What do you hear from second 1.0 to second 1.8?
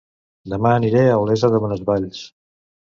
a Olesa de